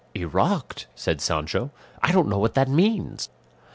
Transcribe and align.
"Eruct!" 0.15 0.87
said 0.95 1.21
Sancho; 1.21 1.69
"I 2.01 2.11
don't 2.11 2.27
know 2.27 2.39
what 2.39 2.55
that 2.55 2.67
means." 2.67 3.29